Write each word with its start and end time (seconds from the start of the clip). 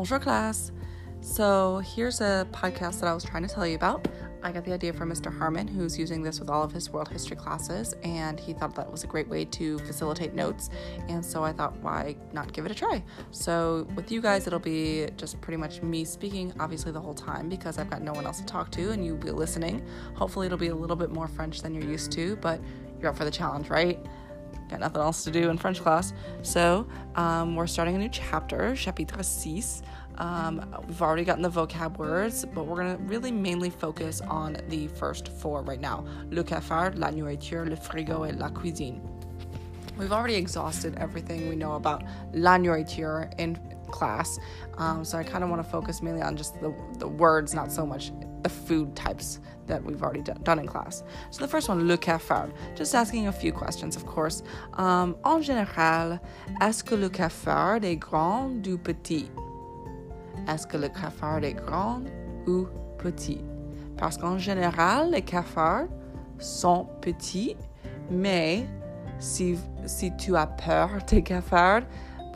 Bonjour, 0.00 0.18
class. 0.18 0.72
So, 1.20 1.82
here's 1.84 2.22
a 2.22 2.48
podcast 2.52 3.00
that 3.00 3.06
I 3.06 3.12
was 3.12 3.22
trying 3.22 3.46
to 3.46 3.54
tell 3.54 3.66
you 3.66 3.76
about. 3.76 4.08
I 4.42 4.50
got 4.50 4.64
the 4.64 4.72
idea 4.72 4.94
from 4.94 5.12
Mr. 5.12 5.30
Harmon, 5.30 5.68
who's 5.68 5.98
using 5.98 6.22
this 6.22 6.40
with 6.40 6.48
all 6.48 6.62
of 6.62 6.72
his 6.72 6.88
world 6.88 7.10
history 7.10 7.36
classes, 7.36 7.94
and 8.02 8.40
he 8.40 8.54
thought 8.54 8.74
that 8.76 8.90
was 8.90 9.04
a 9.04 9.06
great 9.06 9.28
way 9.28 9.44
to 9.44 9.78
facilitate 9.80 10.32
notes. 10.32 10.70
And 11.10 11.22
so 11.22 11.44
I 11.44 11.52
thought, 11.52 11.76
why 11.82 12.16
not 12.32 12.50
give 12.54 12.64
it 12.64 12.72
a 12.72 12.74
try? 12.74 13.04
So, 13.30 13.86
with 13.94 14.10
you 14.10 14.22
guys, 14.22 14.46
it'll 14.46 14.58
be 14.58 15.06
just 15.18 15.38
pretty 15.42 15.58
much 15.58 15.82
me 15.82 16.06
speaking, 16.06 16.54
obviously, 16.58 16.92
the 16.92 17.00
whole 17.02 17.12
time 17.12 17.50
because 17.50 17.76
I've 17.76 17.90
got 17.90 18.00
no 18.00 18.14
one 18.14 18.24
else 18.24 18.40
to 18.40 18.46
talk 18.46 18.70
to, 18.70 18.92
and 18.92 19.04
you'll 19.04 19.18
be 19.18 19.30
listening. 19.32 19.86
Hopefully, 20.14 20.46
it'll 20.46 20.56
be 20.56 20.68
a 20.68 20.74
little 20.74 20.96
bit 20.96 21.10
more 21.10 21.28
French 21.28 21.60
than 21.60 21.74
you're 21.74 21.84
used 21.84 22.10
to, 22.12 22.36
but 22.36 22.58
you're 22.98 23.10
up 23.10 23.18
for 23.18 23.26
the 23.26 23.30
challenge, 23.30 23.68
right? 23.68 23.98
Got 24.70 24.80
nothing 24.80 25.02
else 25.02 25.24
to 25.24 25.32
do 25.32 25.50
in 25.50 25.58
French 25.58 25.80
class. 25.80 26.12
So, 26.42 26.86
um, 27.16 27.56
we're 27.56 27.66
starting 27.66 27.96
a 27.96 27.98
new 27.98 28.08
chapter, 28.08 28.76
chapitre 28.76 29.20
6. 29.20 29.82
Um, 30.18 30.64
we've 30.86 31.02
already 31.02 31.24
gotten 31.24 31.42
the 31.42 31.50
vocab 31.50 31.96
words, 31.96 32.44
but 32.44 32.66
we're 32.66 32.76
going 32.76 32.96
to 32.96 33.02
really 33.02 33.32
mainly 33.32 33.70
focus 33.70 34.20
on 34.20 34.58
the 34.68 34.86
first 34.88 35.28
four 35.28 35.62
right 35.62 35.80
now 35.80 36.04
le 36.30 36.44
cafard, 36.44 36.98
la 36.98 37.10
nourriture, 37.10 37.66
le 37.66 37.74
frigo, 37.74 38.28
et 38.28 38.38
la 38.38 38.48
cuisine. 38.48 39.00
We've 39.98 40.12
already 40.12 40.36
exhausted 40.36 40.96
everything 40.98 41.48
we 41.48 41.56
know 41.56 41.72
about 41.72 42.04
la 42.32 42.56
nourriture 42.56 43.28
in 43.38 43.58
class, 43.90 44.38
um, 44.78 45.04
so 45.04 45.18
I 45.18 45.24
kind 45.24 45.42
of 45.42 45.50
want 45.50 45.64
to 45.64 45.68
focus 45.68 46.00
mainly 46.00 46.22
on 46.22 46.36
just 46.36 46.60
the, 46.60 46.72
the 46.98 47.08
words, 47.08 47.54
not 47.54 47.72
so 47.72 47.84
much 47.84 48.12
the 48.42 48.48
food 48.48 48.94
types 48.94 49.40
that 49.66 49.82
we've 49.82 50.02
already 50.02 50.22
done, 50.22 50.40
done 50.42 50.58
in 50.58 50.66
class. 50.66 51.02
So 51.30 51.40
the 51.40 51.48
first 51.48 51.68
one, 51.68 51.86
le 51.86 51.96
cafard, 51.96 52.52
just 52.74 52.94
asking 52.94 53.28
a 53.28 53.32
few 53.32 53.52
questions, 53.52 53.96
of 53.96 54.06
course. 54.06 54.42
Um, 54.74 55.16
en 55.24 55.40
général, 55.40 56.20
est-ce 56.60 56.82
que 56.82 56.94
le 56.94 57.08
cafard 57.08 57.84
est 57.84 57.96
grand 57.96 58.66
ou 58.66 58.78
petit? 58.78 59.30
Est-ce 60.48 60.66
que 60.66 60.76
le 60.76 60.88
cafard 60.88 61.44
est 61.44 61.54
grand 61.54 62.02
ou 62.46 62.66
petit? 62.98 63.42
Parce 63.96 64.16
qu'en 64.16 64.38
général, 64.38 65.10
les 65.10 65.22
cafards 65.22 65.88
sont 66.38 66.88
petits, 67.00 67.56
mais 68.10 68.66
si, 69.18 69.58
si 69.86 70.16
tu 70.16 70.36
as 70.36 70.46
peur 70.46 70.90
des 71.06 71.22
cafards, 71.22 71.82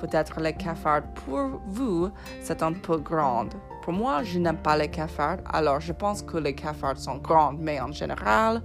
peut-être 0.04 0.38
les 0.40 0.52
cafards 0.52 1.02
pour 1.24 1.62
vous, 1.66 2.10
c'est 2.42 2.62
un 2.62 2.74
peu 2.74 2.98
grand. 2.98 3.48
Pour 3.82 3.94
moi, 3.94 4.22
je 4.22 4.38
n'aime 4.38 4.58
pas 4.58 4.76
les 4.76 4.88
cafards, 4.88 5.38
alors 5.50 5.80
je 5.80 5.92
pense 5.92 6.20
que 6.22 6.36
les 6.36 6.54
cafards 6.54 6.98
sont 6.98 7.16
grands, 7.16 7.54
mais 7.58 7.80
en 7.80 7.90
général, 7.90 8.62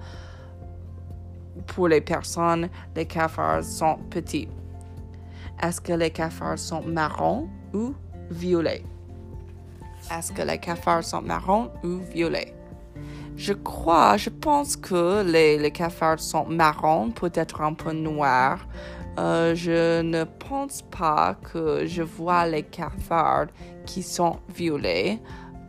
pour 1.68 1.88
les 1.88 2.02
personnes, 2.02 2.70
les 2.96 3.06
cafards 3.06 3.64
sont 3.64 3.98
petits. 4.10 4.50
Est-ce 5.64 5.80
que 5.80 5.94
les 5.94 6.12
cafards 6.12 6.60
sont 6.60 6.84
marrons 6.84 7.48
ou 7.74 7.94
violets? 8.30 8.84
Est-ce 10.12 10.34
que 10.34 10.42
les 10.42 10.58
cafards 10.58 11.06
sont 11.06 11.22
marrons 11.22 11.72
ou 11.84 12.00
violets? 12.14 12.54
Je 13.38 13.54
crois, 13.54 14.18
je 14.18 14.30
pense 14.30 14.76
que 14.76 15.24
les, 15.24 15.58
les 15.58 15.72
cafards 15.72 16.20
sont 16.20 16.46
marrons, 16.46 17.12
peut-être 17.12 17.62
un 17.62 17.74
peu 17.74 17.94
noirs. 17.94 18.60
Euh, 19.18 19.56
je 19.56 20.02
ne 20.02 20.24
pense 20.24 20.82
pas 20.84 21.36
que 21.36 21.86
je 21.86 22.04
vois 22.04 22.46
les 22.46 22.64
cafards 22.64 23.48
qui 23.86 24.04
sont 24.04 24.38
violets, 24.56 25.20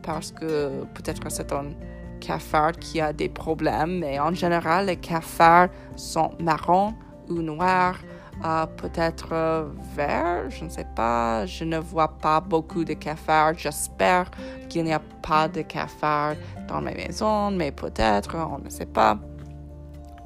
parce 0.03 0.31
que 0.31 0.83
peut-être 0.93 1.21
c'est 1.29 1.51
un 1.51 1.71
cafard 2.19 2.73
qui 2.73 3.01
a 3.01 3.11
des 3.11 3.29
problèmes, 3.29 3.99
mais 3.99 4.19
en 4.19 4.33
général, 4.33 4.85
les 4.85 4.95
cafards 4.95 5.69
sont 5.95 6.31
marrons 6.39 6.93
ou 7.29 7.41
noirs. 7.41 7.97
Euh, 8.43 8.65
peut-être 8.65 9.29
euh, 9.33 9.65
vert, 9.95 10.49
je 10.49 10.63
ne 10.63 10.69
sais 10.69 10.87
pas. 10.95 11.45
Je 11.45 11.63
ne 11.63 11.77
vois 11.77 12.07
pas 12.07 12.39
beaucoup 12.39 12.83
de 12.83 12.93
cafards. 12.93 13.53
J'espère 13.55 14.31
qu'il 14.67 14.85
n'y 14.85 14.93
a 14.93 15.01
pas 15.21 15.47
de 15.47 15.61
cafards 15.61 16.35
dans 16.67 16.81
ma 16.81 16.91
maison, 16.91 17.51
mais 17.51 17.71
peut-être, 17.71 18.35
on 18.35 18.57
ne 18.57 18.69
sait 18.69 18.87
pas. 18.87 19.19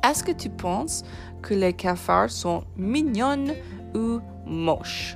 Est-ce 0.07 0.23
que 0.23 0.31
tu 0.31 0.49
penses 0.49 1.03
que 1.45 1.53
les 1.53 1.73
cafards 1.73 2.31
sont 2.31 2.63
mignonnes 2.75 3.53
ou 3.93 4.19
moches? 4.45 5.15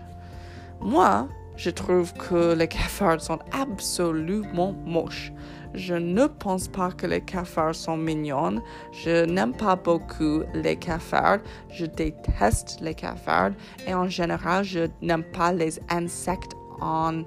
Moi, 0.80 1.28
je 1.58 1.72
trouve 1.72 2.14
que 2.14 2.54
les 2.54 2.68
cafards 2.68 3.20
sont 3.20 3.40
absolument 3.52 4.74
moches. 4.86 5.34
Je 5.74 5.96
ne 5.96 6.26
pense 6.28 6.68
pas 6.68 6.92
que 6.92 7.08
les 7.08 7.22
cafards 7.22 7.76
sont 7.76 7.98
mignons. 7.98 8.62
Je 9.04 9.26
n'aime 9.26 9.54
pas 9.54 9.76
beaucoup 9.76 10.44
les 10.54 10.78
cafards. 10.78 11.40
Je 11.70 11.86
déteste 11.86 12.80
les 12.82 12.96
cafards. 12.96 13.52
Et 13.88 13.94
en 13.94 14.08
général, 14.08 14.64
je 14.64 14.88
n'aime 15.02 15.24
pas 15.24 15.52
les 15.52 15.80
insectes 15.90 16.54
en, 16.80 17.24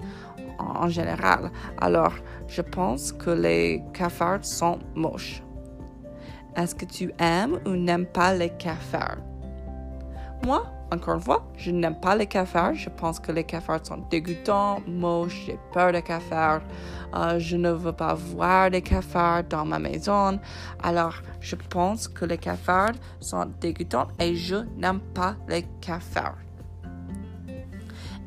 en 0.58 0.88
général. 0.88 1.50
Alors, 1.80 2.14
je 2.48 2.62
pense 2.62 3.12
que 3.12 3.30
les 3.30 3.82
cafards 3.92 4.44
sont 4.44 4.78
moches. 4.94 5.42
Est-ce 6.56 6.74
que 6.74 6.84
tu 6.84 7.12
aimes 7.18 7.60
ou 7.66 7.70
n'aimes 7.70 8.06
pas 8.06 8.34
les 8.34 8.50
cafards? 8.50 9.18
Moi, 10.44 10.64
encore 10.92 11.14
une 11.14 11.20
fois, 11.22 11.46
je 11.56 11.70
n'aime 11.70 11.98
pas 11.98 12.14
les 12.14 12.26
cafards. 12.26 12.74
Je 12.74 12.90
pense 12.90 13.18
que 13.18 13.32
les 13.32 13.44
cafards 13.44 13.86
sont 13.86 14.04
dégoûtants, 14.10 14.80
moches, 14.86 15.44
j'ai 15.46 15.58
peur 15.72 15.92
des 15.92 16.02
cafards. 16.02 16.60
Euh, 17.14 17.38
je 17.38 17.56
ne 17.56 17.70
veux 17.70 17.92
pas 17.92 18.14
voir 18.14 18.70
des 18.70 18.82
cafards 18.82 19.44
dans 19.44 19.64
ma 19.64 19.78
maison. 19.78 20.38
Alors, 20.82 21.14
je 21.40 21.56
pense 21.56 22.08
que 22.08 22.26
les 22.26 22.38
cafards 22.38 22.92
sont 23.20 23.50
dégoûtants 23.60 24.08
et 24.18 24.34
je 24.34 24.56
n'aime 24.76 25.00
pas 25.14 25.36
les 25.48 25.64
cafards. 25.80 26.36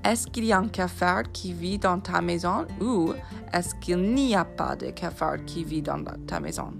Est-ce 0.03 0.27
qu'il 0.27 0.45
y 0.45 0.53
a 0.53 0.57
un 0.57 0.67
cafard 0.67 1.23
qui 1.31 1.53
vit 1.53 1.77
dans 1.77 1.99
ta 1.99 2.21
maison 2.21 2.65
ou 2.81 3.13
est-ce 3.53 3.75
qu'il 3.75 4.01
n'y 4.13 4.35
a 4.35 4.45
pas 4.45 4.75
de 4.75 4.91
cafard 4.91 5.43
qui 5.45 5.63
vit 5.63 5.81
dans 5.81 6.03
ta 6.27 6.39
maison? 6.39 6.73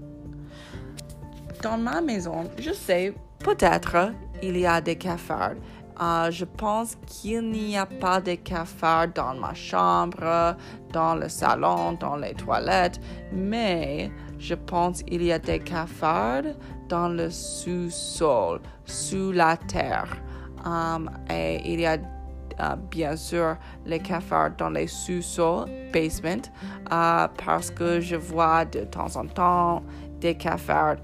Dans 1.66 1.78
ma 1.78 2.00
maison, 2.00 2.48
je 2.60 2.70
sais, 2.70 3.12
peut-être 3.40 4.12
il 4.40 4.56
y 4.56 4.64
a 4.64 4.80
des 4.80 4.94
cafards. 4.94 5.56
Euh, 6.00 6.30
je 6.30 6.44
pense 6.44 6.96
qu'il 7.08 7.50
n'y 7.50 7.76
a 7.76 7.86
pas 7.86 8.20
de 8.20 8.36
cafards 8.36 9.08
dans 9.08 9.34
ma 9.34 9.52
chambre, 9.52 10.54
dans 10.92 11.16
le 11.16 11.28
salon, 11.28 11.94
dans 11.94 12.14
les 12.14 12.34
toilettes, 12.34 13.00
mais 13.32 14.12
je 14.38 14.54
pense 14.54 15.02
qu'il 15.02 15.24
y 15.24 15.32
a 15.32 15.40
des 15.40 15.58
cafards 15.58 16.54
dans 16.88 17.08
le 17.08 17.30
sous-sol, 17.30 18.60
sous 18.84 19.32
la 19.32 19.56
terre. 19.56 20.16
Um, 20.64 21.10
et 21.28 21.60
il 21.64 21.80
y 21.80 21.86
a 21.86 21.96
uh, 21.96 22.76
bien 22.92 23.16
sûr 23.16 23.56
les 23.84 23.98
cafards 23.98 24.52
dans 24.56 24.70
les 24.70 24.86
sous-sols, 24.86 25.68
basement, 25.92 26.46
uh, 26.92 27.26
parce 27.44 27.72
que 27.72 27.98
je 28.00 28.14
vois 28.14 28.64
de 28.66 28.84
temps 28.84 29.16
en 29.16 29.26
temps 29.26 29.82
des 30.20 30.34
cafards 30.34 30.96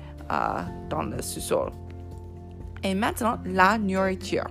dans 0.88 1.02
le 1.02 1.20
sous-sol. 1.22 1.70
Et 2.82 2.94
maintenant, 2.94 3.38
la 3.44 3.78
nourriture. 3.78 4.50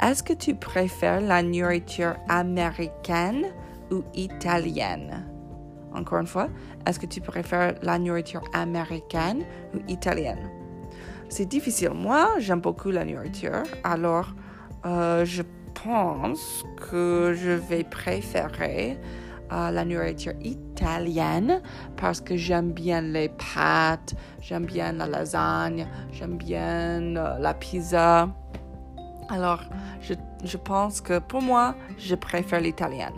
Est-ce 0.00 0.22
que 0.22 0.32
tu 0.32 0.54
préfères 0.54 1.20
la 1.20 1.42
nourriture 1.42 2.16
américaine 2.28 3.46
ou 3.90 4.02
italienne? 4.14 5.26
Encore 5.94 6.20
une 6.20 6.26
fois, 6.26 6.48
est-ce 6.86 6.98
que 6.98 7.06
tu 7.06 7.20
préfères 7.20 7.74
la 7.82 7.98
nourriture 7.98 8.42
américaine 8.52 9.44
ou 9.74 9.78
italienne? 9.88 10.50
C'est 11.28 11.46
difficile. 11.46 11.90
Moi, 11.90 12.28
j'aime 12.38 12.60
beaucoup 12.60 12.90
la 12.90 13.04
nourriture, 13.04 13.62
alors 13.84 14.34
euh, 14.86 15.24
je 15.24 15.42
pense 15.84 16.64
que 16.76 17.34
je 17.36 17.50
vais 17.50 17.84
préférer 17.84 18.98
la 19.50 19.84
nourriture 19.84 20.34
italienne 20.40 21.60
parce 21.96 22.20
que 22.20 22.36
j'aime 22.36 22.72
bien 22.72 23.00
les 23.00 23.28
pâtes, 23.28 24.14
j'aime 24.40 24.66
bien 24.66 24.92
la 24.92 25.06
lasagne, 25.06 25.86
j'aime 26.12 26.36
bien 26.36 27.16
euh, 27.16 27.38
la 27.38 27.54
pizza. 27.54 28.28
Alors, 29.28 29.60
je, 30.00 30.14
je, 30.44 30.56
pense 30.56 31.00
que 31.00 31.18
pour 31.18 31.42
moi, 31.42 31.74
je 31.98 32.14
préfère 32.14 32.60
l'italienne. 32.60 33.14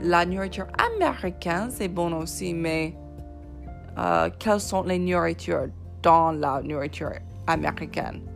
La 0.00 0.24
nourriture 0.24 0.66
américaine, 0.94 1.68
c'est 1.70 1.88
bon 1.88 2.12
aussi, 2.14 2.54
mais 2.54 2.96
euh, 3.98 4.30
quelles 4.38 4.60
sont 4.60 4.82
les 4.82 4.98
nourritures 4.98 5.66
dans 6.02 6.32
la 6.32 6.60
nourriture 6.62 7.12
américaine? 7.46 8.33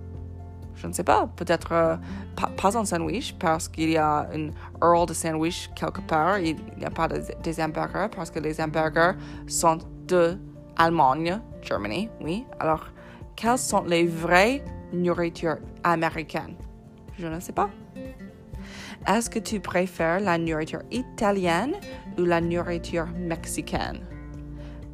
Je 0.80 0.86
ne 0.86 0.92
sais 0.92 1.04
pas. 1.04 1.28
Peut-être 1.36 1.72
euh, 1.72 1.96
pas, 2.36 2.76
un 2.76 2.84
sandwich 2.84 3.34
parce 3.38 3.69
qu'il 3.69 3.90
y 3.90 3.96
a 3.96 4.28
une 4.32 4.52
Earl 4.82 5.06
de 5.06 5.14
sandwich 5.14 5.70
quelque 5.75 6.00
part. 6.02 6.38
Il 6.38 6.56
n'y 6.78 6.84
a 6.84 6.90
pas 6.90 7.08
de, 7.08 7.22
des 7.42 7.60
hamburgers 7.60 8.08
parce 8.14 8.30
que 8.30 8.38
les 8.38 8.60
hamburgers 8.60 9.12
sont 9.46 9.78
de 10.06 10.38
Allemagne, 10.76 11.40
Germany, 11.62 12.08
oui. 12.20 12.46
Alors, 12.60 12.86
quelles 13.34 13.58
sont 13.58 13.82
les 13.82 14.06
vraies 14.06 14.64
nourritures 14.92 15.58
américaines? 15.82 16.54
Je 17.19 17.26
ne 17.26 17.40
sais 17.40 17.52
pas. 17.52 17.69
Est-ce 19.06 19.28
que 19.28 19.40
tu 19.40 19.58
préfères 19.58 20.20
la 20.20 20.38
nourriture 20.38 20.82
italienne 20.92 21.74
ou 22.16 22.24
la 22.24 22.40
nourriture 22.40 23.06
mexicaine? 23.16 24.00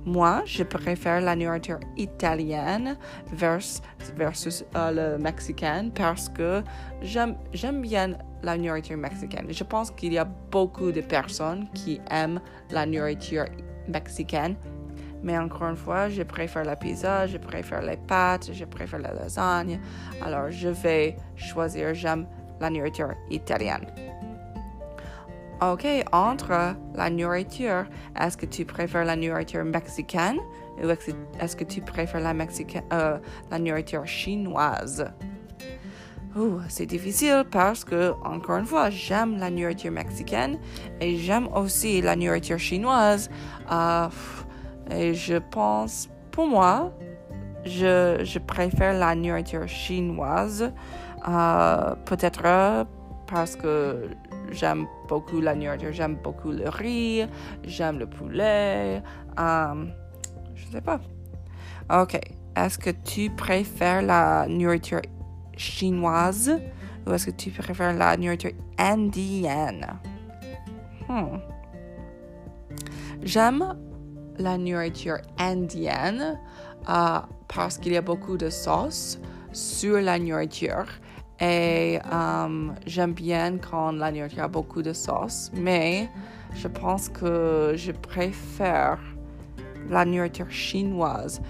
Moi, 0.07 0.43
je 0.45 0.63
préfère 0.63 1.23
la 1.23 1.35
nourriture 1.35 1.81
italienne 1.97 2.99
versus, 3.33 3.81
versus 4.17 4.65
le 4.75 5.17
mexicain 5.17 5.89
parce 5.95 6.29
que 6.29 6.63
j'aime 7.01 7.81
bien 7.81 8.19
la 8.43 8.59
nourriture 8.59 8.99
mexicaine. 8.99 9.47
Je 9.49 9.65
pense 9.65 9.91
qu'il 9.91 10.13
y 10.13 10.19
a 10.19 10.27
beaucoup 10.27 10.93
de 10.93 11.01
personnes 11.01 11.69
qui 11.73 12.01
aiment 12.11 12.41
la 12.71 12.85
nourriture 12.85 13.47
mexicaine. 13.89 14.57
Mais 15.23 15.39
encore 15.39 15.71
une 15.71 15.77
fois, 15.77 16.11
je 16.11 16.23
préfère 16.23 16.65
la 16.65 16.77
pizza, 16.77 17.27
je 17.27 17.39
préfère 17.39 17.81
les 17.81 17.97
pâtes, 17.97 18.51
je 18.53 18.67
préfère 18.67 18.99
la 18.99 19.15
lasagne. 19.15 19.81
Alors, 20.21 20.51
je 20.51 20.69
vais 20.69 21.17
choisir, 21.35 21.95
j'aime 21.95 22.27
la 22.61 22.69
nourriture 22.69 23.15
italienne. 23.31 23.87
Ok, 25.61 25.87
entre 26.13 26.75
la 26.95 27.11
nourriture, 27.11 27.85
est-ce 28.21 28.37
que 28.37 28.47
tu 28.47 28.65
préfères 28.65 29.05
la 29.05 29.17
nourriture 29.17 29.65
mexicaine 29.65 30.39
ou 30.83 30.91
est-ce 30.91 31.57
que 31.57 31.65
tu 31.65 31.81
préfères 31.81 32.21
la, 32.21 32.35
euh, 32.93 33.19
la 33.51 33.59
nourriture 33.59 34.07
chinoise? 34.07 35.07
c'est 36.69 36.87
difficile 36.87 37.45
parce 37.49 37.85
que, 37.85 38.13
encore 38.25 38.57
une 38.57 38.67
fois, 38.67 38.91
j'aime 38.91 39.39
la 39.39 39.51
nourriture 39.51 39.93
mexicaine 39.93 40.59
et 41.01 41.17
j'aime 41.17 41.49
aussi 41.55 42.01
la 42.01 42.17
nourriture 42.17 42.59
chinoise. 42.59 43.31
Euh, 43.71 44.09
et 44.91 45.15
je 45.15 45.37
pense, 45.37 46.09
pour 46.33 46.49
moi, 46.49 46.93
je, 47.65 48.21
je 48.25 48.39
préfère 48.41 48.95
la 48.95 49.15
nourriture 49.15 49.69
chinoise. 49.69 50.73
Euh, 51.29 51.95
peut-être 52.05 52.87
parce 53.27 53.57
que 53.57 54.09
j'aime 54.51 54.87
beaucoup 55.09 55.41
la 55.41 55.55
nourriture, 55.55 55.93
j'aime 55.93 56.17
beaucoup 56.17 56.51
le 56.51 56.69
riz, 56.69 57.27
j'aime 57.65 57.99
le 57.99 58.07
poulet. 58.07 59.03
Euh, 59.39 59.85
je 60.55 60.67
sais 60.67 60.81
pas. 60.81 61.01
Ok. 61.91 62.19
Est-ce 62.57 62.79
que 62.79 62.91
tu 62.91 63.31
préfères 63.31 64.03
la 64.03 64.47
nourriture 64.49 65.03
chinoise 65.57 66.53
ou 67.07 67.13
est-ce 67.13 67.27
que 67.27 67.31
tu 67.33 67.51
préfères 67.51 67.95
la 67.95 68.17
nourriture 68.17 68.53
indienne? 68.79 69.87
Hmm. 71.09 71.39
J'aime 73.23 73.77
la 74.39 74.57
nourriture 74.59 75.19
indienne 75.39 76.39
euh, 76.89 77.19
parce 77.49 77.79
qu'il 77.79 77.93
y 77.93 77.97
a 77.97 78.03
beaucoup 78.03 78.37
de 78.37 78.51
sauce 78.51 79.19
sur 79.53 80.01
la 80.01 80.19
nourriture 80.19 80.87
et 81.41 81.99
euh, 82.13 82.69
j'aime 82.87 83.13
bien 83.13 83.59
quand 83.59 83.93
la 83.93 84.13
nourriture 84.13 84.45
a 84.45 84.49
beaucoup 84.49 84.83
de 84.83 84.93
sauce, 84.93 85.51
mais 85.55 86.09
je 86.55 86.69
pense 86.69 87.09
que 87.09 87.73
je 87.77 87.93
préfère 87.93 89.01
la 89.91 90.05
nourriture 90.05 90.51
chinoise 90.51 91.43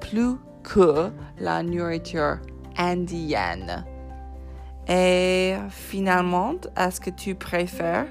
plus 0.00 0.36
que 0.62 1.10
la 1.38 1.62
nourriture 1.62 2.38
indienne. 2.78 3.84
Et 4.88 5.54
finalement, 5.70 6.54
est-ce 6.76 7.00
que 7.00 7.10
tu 7.10 7.34
préfères 7.34 8.06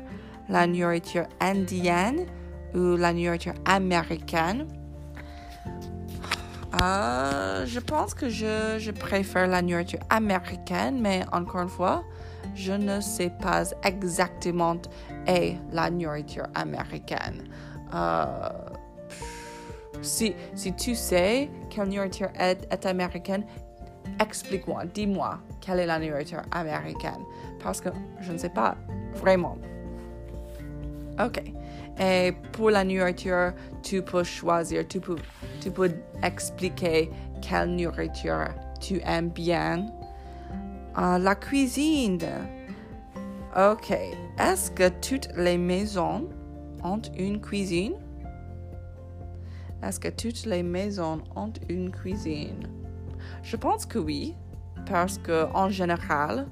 la 0.49 0.67
nourriture 0.67 1.25
indienne 1.39 2.25
ou 2.73 2.97
la 2.97 3.13
nourriture 3.13 3.53
américaine? 3.65 4.67
Euh, 6.81 7.65
je 7.65 7.79
pense 7.79 8.13
que 8.13 8.29
je, 8.29 8.91
préfère 8.91 9.47
la 9.47 9.61
nourriture 9.61 9.99
américaine, 10.09 10.99
mais 10.99 11.23
encore 11.31 11.61
une 11.61 11.69
fois, 11.69 12.03
je 12.53 12.73
ne 12.73 12.99
sais 13.01 13.31
pas 13.41 13.63
exactement 13.83 14.77
est 15.27 15.55
la 15.71 15.89
nourriture 15.89 16.47
américaine. 16.53 17.43
Euh, 17.93 18.49
si, 20.01 20.35
si 20.53 20.73
tu 20.73 20.95
sais 20.95 21.49
quelle 21.69 21.89
nourriture 21.89 22.29
est, 22.37 22.67
est 22.71 22.85
américaine, 22.85 23.45
explique-moi, 24.19 24.83
dis-moi 24.93 25.39
quelle 25.61 25.79
est 25.79 25.85
la 25.85 25.99
nourriture 25.99 26.41
américaine. 26.51 27.23
Parce 27.63 27.79
que 27.79 27.89
je 28.21 28.31
ne 28.31 28.37
sais 28.37 28.49
pas 28.49 28.75
vraiment. 29.15 29.57
OK. 31.23 31.41
Et 31.99 32.33
pour 32.51 32.71
la 32.71 32.83
nourriture, 32.83 33.53
tu 33.81 34.01
peux 34.01 34.23
choisir, 34.23 34.87
tu 34.87 34.99
peux, 34.99 35.15
tu 35.61 35.71
peux 35.71 35.91
expliquer 36.23 37.09
quelle 37.41 37.75
nourriture 37.75 38.49
tu 38.81 38.99
aimes 39.05 39.29
bien. 39.29 39.87
Uh, 40.97 41.17
la 41.19 41.35
cuisine. 41.35 42.19
OK. 43.55 43.91
Est-ce 44.37 44.71
que 44.71 44.89
toutes 44.89 45.29
les 45.37 45.57
maisons 45.57 46.27
ont 46.83 47.01
une 47.17 47.39
cuisine? 47.39 47.93
Est-ce 49.81 49.99
que 49.99 50.09
toutes 50.09 50.45
les 50.45 50.63
maisons 50.63 51.21
ont 51.35 51.53
une 51.69 51.91
cuisine? 51.91 52.67
Je 53.43 53.55
pense 53.55 53.85
que 53.85 53.99
oui, 53.99 54.35
parce 54.85 55.17
que 55.17 55.45
en 55.53 55.69
général, 55.69 56.47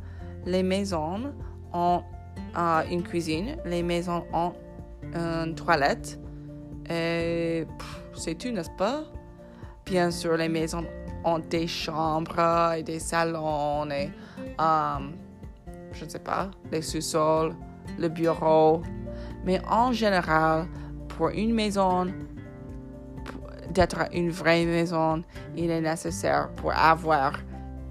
les 0.46 0.64
maisons 0.64 1.34
ont 1.74 2.04
uh, 2.56 2.90
une 2.90 3.04
cuisine, 3.04 3.58
les 3.66 3.84
maisons 3.84 4.24
ont 4.34 4.54
une 5.14 5.56
toilette. 5.56 6.20
Et 6.90 7.66
c'est 8.14 8.36
tout, 8.36 8.52
n'est-ce 8.52 8.70
pas? 8.78 9.04
Bien 9.86 10.12
sûr, 10.12 10.38
les 10.38 10.50
maisons 10.50 10.86
ont 11.24 11.40
des 11.40 11.68
chambres 11.68 12.74
et 12.78 12.84
des 12.84 13.00
salons 13.00 13.90
et, 13.90 14.10
um, 14.60 15.14
je 15.92 16.06
ne 16.06 16.10
sais 16.10 16.20
pas, 16.20 16.50
les 16.72 16.82
sous-sols, 16.82 17.54
le 17.98 18.10
bureau. 18.10 18.82
Mais 19.46 19.62
en 19.70 19.92
général, 19.92 20.68
pour 21.10 21.30
une 21.30 21.54
maison, 21.54 22.08
d'être 23.72 24.08
une 24.14 24.30
vraie 24.30 24.66
maison, 24.66 25.24
il 25.56 25.70
est 25.72 25.82
nécessaire 25.82 26.50
pour 26.56 26.74
avoir 26.74 27.34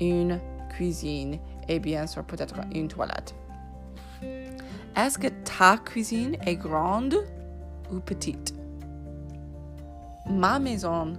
une 0.00 0.40
cuisine 0.70 1.38
et 1.68 1.78
bien 1.78 2.06
sûr 2.06 2.24
peut-être 2.24 2.56
une 2.74 2.88
toilette. 2.88 3.34
Est-ce 4.94 5.18
que 5.18 5.28
ta 5.28 5.78
cuisine 5.78 6.36
est 6.46 6.56
grande 6.56 7.16
ou 7.90 7.98
petite? 8.00 8.54
Ma 10.28 10.58
maison 10.58 11.14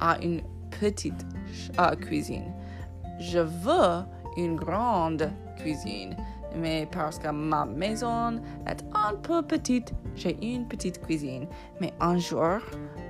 a 0.00 0.16
une 0.22 0.42
petite 0.70 1.26
uh, 1.78 1.96
cuisine. 1.96 2.52
Je 3.18 3.40
veux 3.40 4.04
une 4.36 4.54
grande 4.54 5.28
cuisine, 5.58 6.14
mais 6.56 6.86
parce 6.92 7.18
que 7.18 7.28
ma 7.28 7.64
maison 7.66 8.40
est 8.68 8.84
un 8.94 9.14
peu 9.16 9.42
petite, 9.42 9.92
j'ai 10.14 10.38
une 10.40 10.68
petite 10.68 11.00
cuisine. 11.00 11.48
Mais 11.80 11.92
un 12.00 12.16
jour, 12.16 12.60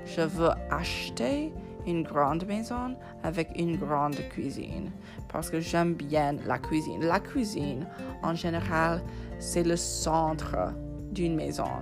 je 0.06 0.22
veux 0.22 0.50
acheter 0.70 1.52
une 1.86 2.02
grande 2.02 2.46
maison 2.46 2.96
avec 3.22 3.50
une 3.56 3.76
grande 3.76 4.16
cuisine 4.30 4.90
parce 5.28 5.50
que 5.50 5.60
j'aime 5.60 5.94
bien 5.94 6.36
la 6.46 6.58
cuisine. 6.58 7.04
La 7.04 7.20
cuisine, 7.20 7.86
en 8.22 8.34
général, 8.34 9.02
c'est 9.38 9.62
le 9.62 9.76
centre 9.76 10.56
d'une 11.12 11.34
maison. 11.34 11.80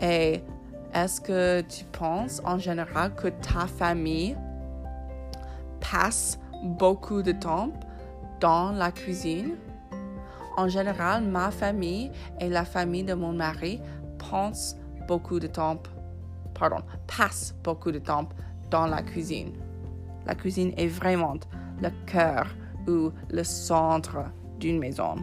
Et 0.00 0.42
est-ce 0.94 1.20
que 1.20 1.60
tu 1.62 1.84
penses 1.84 2.40
en 2.44 2.58
général 2.58 3.14
que 3.14 3.28
ta 3.28 3.66
famille 3.66 4.36
passe 5.80 6.38
beaucoup 6.62 7.22
de 7.22 7.32
temps 7.32 7.72
dans 8.40 8.72
la 8.72 8.90
cuisine? 8.92 9.56
En 10.56 10.68
général, 10.68 11.24
ma 11.24 11.50
famille 11.50 12.10
et 12.40 12.48
la 12.48 12.64
famille 12.64 13.04
de 13.04 13.14
mon 13.14 13.32
mari 13.32 13.80
pensent 14.18 14.76
beaucoup 15.06 15.38
de 15.38 15.46
temps, 15.46 15.78
pardon, 16.54 16.80
passent 17.06 17.54
beaucoup 17.62 17.92
de 17.92 17.98
temps 17.98 18.28
dans 18.70 18.86
la 18.86 19.02
cuisine. 19.02 19.52
La 20.26 20.34
cuisine 20.34 20.72
est 20.76 20.88
vraiment 20.88 21.36
le 21.80 21.90
cœur 22.06 22.46
ou 22.86 23.10
le 23.30 23.44
centre 23.44 24.24
d'une 24.58 24.78
maison. 24.78 25.16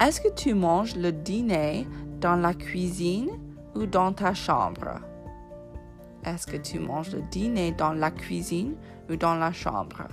Est-ce 0.00 0.20
que 0.20 0.32
tu 0.34 0.54
manges 0.54 0.96
le 0.96 1.12
dîner 1.12 1.86
dans 2.20 2.36
la 2.36 2.54
cuisine 2.54 3.30
ou 3.74 3.86
dans 3.86 4.12
ta 4.12 4.32
chambre? 4.32 5.00
Est-ce 6.24 6.46
que 6.46 6.56
tu 6.56 6.78
manges 6.78 7.12
le 7.12 7.22
dîner 7.30 7.72
dans 7.72 7.92
la 7.92 8.10
cuisine 8.10 8.74
ou 9.10 9.16
dans 9.16 9.34
la 9.34 9.52
chambre? 9.52 10.08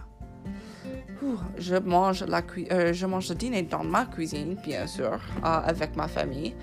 je, 1.58 1.76
mange 1.76 2.24
la 2.26 2.42
euh, 2.72 2.94
je 2.94 3.06
mange 3.06 3.30
le 3.30 3.36
dîner 3.36 3.64
dans 3.64 3.84
ma 3.84 4.06
cuisine, 4.06 4.56
bien 4.64 4.88
sûr, 4.88 5.14
euh, 5.14 5.44
avec 5.44 5.96
ma 5.96 6.08
famille. 6.08 6.56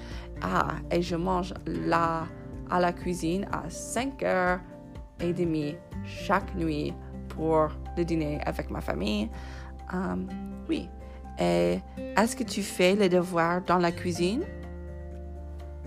Ah, 0.42 0.74
et 0.90 1.02
je 1.02 1.16
mange 1.16 1.54
la, 1.66 2.24
à 2.70 2.80
la 2.80 2.92
cuisine 2.92 3.46
à 3.52 3.68
5 3.68 4.22
heures 4.22 4.60
et 5.20 5.32
demie 5.32 5.76
chaque 6.04 6.54
nuit 6.54 6.92
pour 7.28 7.68
le 7.96 8.04
dîner 8.04 8.40
avec 8.44 8.70
ma 8.70 8.80
famille. 8.80 9.28
Um, 9.92 10.26
oui. 10.68 10.88
Et 11.38 11.78
est-ce 12.16 12.36
que 12.36 12.44
tu 12.44 12.62
fais 12.62 12.94
les 12.94 13.08
devoirs 13.08 13.62
dans 13.62 13.78
la 13.78 13.92
cuisine? 13.92 14.44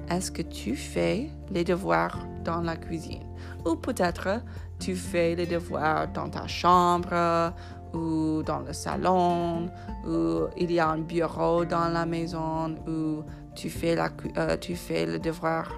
Est-ce 0.10 0.32
que 0.32 0.42
tu 0.42 0.76
fais 0.76 1.30
les 1.52 1.64
devoirs 1.64 2.20
dans 2.44 2.62
la 2.62 2.76
cuisine? 2.76 3.24
Ou 3.66 3.76
peut-être 3.76 4.42
tu 4.80 4.96
fais 4.96 5.36
les 5.36 5.46
devoirs 5.46 6.08
dans 6.10 6.30
ta 6.30 6.48
chambre 6.48 7.54
ou 7.94 8.44
dans 8.44 8.60
le 8.60 8.74
salon, 8.74 9.70
ou 10.06 10.48
il 10.58 10.72
y 10.72 10.80
a 10.80 10.90
un 10.90 11.00
bureau 11.00 11.66
dans 11.66 11.88
la 11.88 12.06
maison 12.06 12.76
où 12.88 13.24
tu 13.56 13.70
fais, 13.70 13.96
la, 13.96 14.10
euh, 14.38 14.58
tu 14.58 14.76
fais 14.76 15.06
le 15.06 15.20
devoir. 15.20 15.72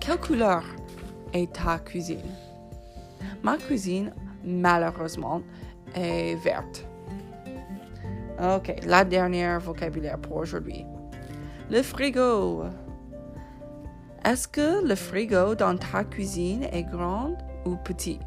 Quelle 0.00 0.18
couleur 0.18 0.62
ta 1.52 1.78
cuisine? 1.78 2.30
Ma 3.42 3.56
cuisine, 3.56 4.12
malheureusement, 4.44 5.42
est 5.94 6.36
verte. 6.36 6.86
Ok, 8.40 8.74
la 8.86 9.04
dernière 9.04 9.60
vocabulaire 9.60 10.18
pour 10.18 10.36
aujourd'hui. 10.36 10.84
Le 11.70 11.82
frigo. 11.82 12.64
Est-ce 14.24 14.48
que 14.48 14.86
le 14.86 14.94
frigo 14.94 15.54
dans 15.54 15.76
ta 15.76 16.04
cuisine 16.04 16.64
est 16.72 16.84
grand 16.84 17.36
ou 17.66 17.76
petit? 17.76 18.18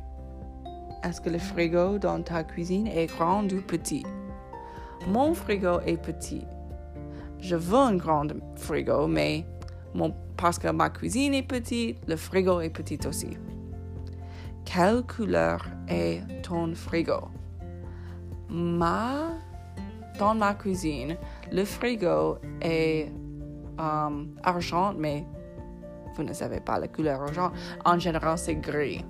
Est-ce 1.03 1.21
que 1.21 1.29
le 1.29 1.39
frigo 1.39 1.97
dans 1.97 2.21
ta 2.21 2.43
cuisine 2.43 2.87
est 2.87 3.07
grand 3.07 3.43
ou 3.51 3.61
petit? 3.61 4.05
Mon 5.07 5.33
frigo 5.33 5.79
est 5.85 6.01
petit. 6.01 6.45
Je 7.39 7.55
veux 7.55 7.77
un 7.77 7.95
grand 7.95 8.27
frigo, 8.55 9.07
mais 9.07 9.45
mon, 9.93 10.13
parce 10.37 10.59
que 10.59 10.67
ma 10.69 10.89
cuisine 10.89 11.33
est 11.33 11.43
petite, 11.43 11.97
le 12.07 12.15
frigo 12.15 12.61
est 12.61 12.69
petit 12.69 12.99
aussi. 13.07 13.37
Quelle 14.65 15.03
couleur 15.03 15.65
est 15.87 16.21
ton 16.43 16.73
frigo? 16.75 17.29
Ma, 18.49 19.31
dans 20.19 20.35
ma 20.35 20.53
cuisine, 20.53 21.17
le 21.51 21.65
frigo 21.65 22.37
est 22.61 23.11
um, 23.79 24.35
argent, 24.43 24.93
mais 24.97 25.25
vous 26.15 26.23
ne 26.23 26.33
savez 26.33 26.59
pas 26.59 26.79
la 26.79 26.87
couleur 26.87 27.21
argent. 27.21 27.51
En 27.85 27.97
général, 27.99 28.37
c'est 28.37 28.55
gris. 28.55 29.03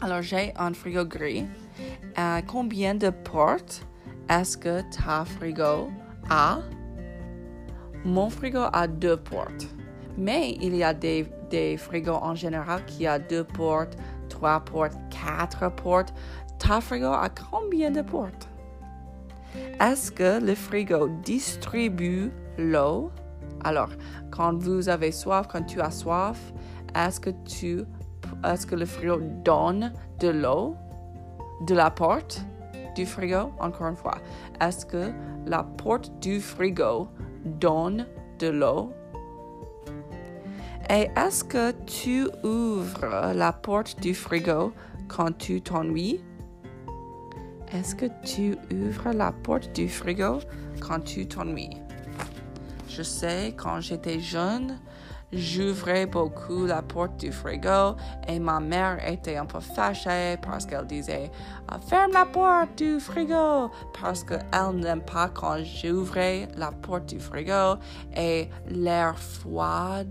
Alors, 0.00 0.22
j'ai 0.22 0.52
un 0.56 0.72
frigo 0.72 1.04
gris. 1.04 1.44
Euh, 2.18 2.40
combien 2.46 2.94
de 2.94 3.10
portes 3.10 3.86
est-ce 4.28 4.56
que 4.56 4.82
ta 4.90 5.24
frigo 5.24 5.88
a? 6.30 6.58
Mon 8.04 8.30
frigo 8.30 8.64
a 8.72 8.86
deux 8.86 9.16
portes. 9.16 9.66
Mais 10.18 10.58
il 10.60 10.74
y 10.74 10.82
a 10.82 10.92
des, 10.92 11.76
frigos 11.78 12.18
en 12.20 12.34
général 12.34 12.84
qui 12.86 13.06
a 13.06 13.20
deux 13.20 13.44
portes, 13.44 13.96
trois 14.28 14.60
portes, 14.60 14.96
quatre 15.10 15.70
portes. 15.76 16.12
Ta 16.58 16.80
frigo 16.80 17.06
a 17.06 17.28
combien 17.28 17.92
de 17.92 18.02
portes? 18.02 18.48
Est-ce 19.80 20.10
que 20.10 20.44
le 20.44 20.56
frigo 20.56 21.08
distribue 21.22 22.32
l'eau? 22.58 23.12
Alors, 23.62 23.90
quand 24.32 24.58
vous 24.58 24.88
avez 24.88 25.12
soif, 25.12 25.46
quand 25.48 25.62
tu 25.62 25.80
as 25.80 25.92
soif, 25.92 26.52
est-ce 26.96 27.20
que 27.20 27.30
est-ce 28.44 28.66
que 28.66 28.74
le 28.74 28.86
frigo 28.86 29.20
donne 29.44 29.92
de 30.18 30.28
l'eau? 30.28 30.74
De 31.66 31.74
la 31.74 31.90
porte 31.90 32.42
du 32.96 33.06
frigo? 33.06 33.52
Encore 33.60 33.86
une 33.86 33.96
fois, 33.96 34.18
est-ce 34.60 34.84
que 34.84 35.12
la 35.46 35.62
porte 35.62 36.10
du 36.20 36.40
frigo 36.40 37.08
donne 37.44 38.06
de 38.40 38.48
l'eau? 38.48 38.92
Et 40.90 41.10
est-ce 41.16 41.44
que 41.44 41.72
tu 41.84 42.26
ouvres 42.42 43.34
la 43.34 43.52
porte 43.52 44.00
du 44.00 44.14
frigo 44.14 44.72
quand 45.06 45.36
tu 45.36 45.60
t'ennuies? 45.60 46.20
Est-ce 47.74 47.94
que 47.94 48.06
tu 48.24 48.56
ouvres 48.74 49.12
la 49.12 49.32
porte 49.32 49.74
du 49.74 49.86
frigo 49.90 50.38
quand 50.80 51.00
tu 51.00 51.28
t'ennuies? 51.28 51.76
Je 52.88 53.02
sais, 53.02 53.54
quand 53.54 53.82
j'étais 53.82 54.18
jeune, 54.18 54.78
j'ouvrais 55.32 56.06
beaucoup 56.06 56.66
la 56.66 56.82
porte 56.82 57.18
du 57.18 57.32
frigo 57.32 57.96
et 58.26 58.38
ma 58.38 58.60
mère 58.60 58.98
était 59.06 59.36
un 59.36 59.46
peu 59.46 59.60
fâchée 59.60 60.36
parce 60.40 60.64
qu'elle 60.64 60.86
disait 60.86 61.30
ah, 61.68 61.78
Ferme 61.78 62.12
la 62.12 62.24
porte 62.24 62.78
du 62.78 62.98
frigo 63.00 63.70
parce 64.00 64.24
qu'elle 64.24 64.74
n'aime 64.74 65.02
pas 65.02 65.28
quand 65.28 65.58
j'ouvrais 65.62 66.48
la 66.56 66.72
porte 66.72 67.06
du 67.06 67.20
frigo 67.20 67.78
et 68.16 68.48
l'air 68.68 69.18
froid 69.18 70.02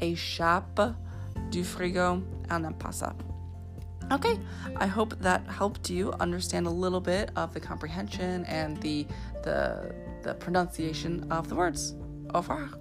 échappe 0.00 0.80
du 1.50 1.64
frigo. 1.64 2.22
Elle 2.50 2.62
n'aime 2.62 2.74
pas 2.74 2.92
ça. 2.92 3.14
Okay, 4.12 4.40
I 4.80 4.88
hope 4.88 5.14
that 5.20 5.42
helped 5.46 5.88
you 5.88 6.12
understand 6.18 6.66
a 6.66 6.70
little 6.70 7.00
bit 7.00 7.30
of 7.36 7.54
the 7.54 7.60
comprehension 7.60 8.44
and 8.46 8.76
the 8.82 9.06
the 9.44 9.94
the 10.24 10.34
pronunciation 10.34 11.30
of 11.30 11.48
the 11.48 11.54
words. 11.54 11.94
Au 12.34 12.38
revoir. 12.38 12.79